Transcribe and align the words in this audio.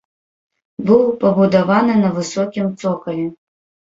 Быў 0.85 1.01
пабудаваны 1.23 1.93
на 2.03 2.09
высокім 2.17 2.71
цокалі. 2.81 3.27